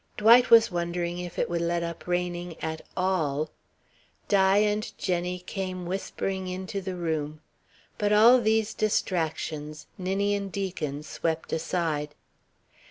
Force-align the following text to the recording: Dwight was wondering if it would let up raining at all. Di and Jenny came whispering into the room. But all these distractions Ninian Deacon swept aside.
Dwight 0.17 0.49
was 0.49 0.71
wondering 0.71 1.19
if 1.19 1.37
it 1.37 1.47
would 1.47 1.61
let 1.61 1.83
up 1.83 2.07
raining 2.07 2.55
at 2.59 2.81
all. 2.97 3.51
Di 4.27 4.57
and 4.57 4.91
Jenny 4.97 5.37
came 5.37 5.85
whispering 5.85 6.47
into 6.47 6.81
the 6.81 6.95
room. 6.95 7.39
But 7.99 8.11
all 8.11 8.41
these 8.41 8.73
distractions 8.73 9.85
Ninian 9.99 10.49
Deacon 10.49 11.03
swept 11.03 11.53
aside. 11.53 12.15